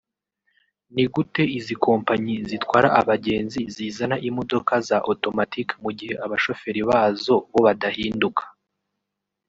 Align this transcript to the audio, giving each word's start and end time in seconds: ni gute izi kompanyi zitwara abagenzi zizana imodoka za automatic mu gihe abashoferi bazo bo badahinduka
ni 0.93 1.05
gute 1.13 1.43
izi 1.57 1.75
kompanyi 1.85 2.35
zitwara 2.49 2.87
abagenzi 3.01 3.61
zizana 3.75 4.15
imodoka 4.29 4.73
za 4.87 4.97
automatic 5.09 5.67
mu 5.83 5.91
gihe 5.97 6.13
abashoferi 6.25 6.81
bazo 6.89 7.35
bo 7.51 7.59
badahinduka 7.65 8.43